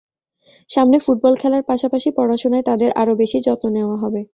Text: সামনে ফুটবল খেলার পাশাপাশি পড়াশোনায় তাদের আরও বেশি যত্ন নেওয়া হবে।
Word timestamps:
সামনে 0.69 0.97
ফুটবল 0.99 1.33
খেলার 1.41 1.63
পাশাপাশি 1.69 2.09
পড়াশোনায় 2.17 2.67
তাদের 2.69 2.89
আরও 3.01 3.13
বেশি 3.21 3.37
যত্ন 3.47 3.65
নেওয়া 3.75 3.97
হবে। 4.03 4.21